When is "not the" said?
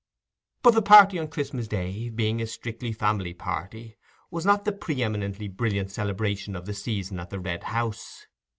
4.47-4.71